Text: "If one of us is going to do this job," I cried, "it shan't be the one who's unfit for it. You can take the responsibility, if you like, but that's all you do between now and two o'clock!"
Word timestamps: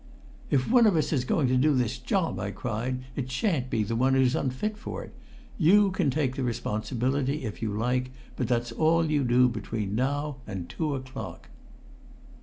"If 0.49 0.67
one 0.67 0.87
of 0.87 0.95
us 0.95 1.13
is 1.13 1.25
going 1.25 1.47
to 1.49 1.55
do 1.55 1.75
this 1.75 1.99
job," 1.99 2.39
I 2.39 2.49
cried, 2.49 3.01
"it 3.15 3.29
shan't 3.29 3.69
be 3.69 3.83
the 3.83 3.95
one 3.95 4.15
who's 4.15 4.33
unfit 4.35 4.75
for 4.75 5.03
it. 5.03 5.13
You 5.59 5.91
can 5.91 6.09
take 6.09 6.35
the 6.35 6.41
responsibility, 6.41 7.45
if 7.45 7.61
you 7.61 7.69
like, 7.71 8.09
but 8.35 8.47
that's 8.47 8.71
all 8.71 9.11
you 9.11 9.23
do 9.23 9.47
between 9.47 9.93
now 9.93 10.37
and 10.47 10.67
two 10.67 10.95
o'clock!" 10.95 11.49